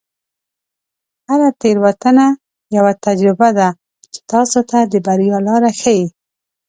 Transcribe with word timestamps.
هره 1.29 1.49
تیروتنه 1.61 2.25
یوه 2.75 2.93
تجربه 3.05 3.49
ده 3.57 3.69
چې 4.13 4.19
تاسو 4.31 4.59
ته 4.69 4.77
د 4.91 4.93
بریا 5.05 5.37
لاره 5.47 5.71
ښیي. 5.79 6.05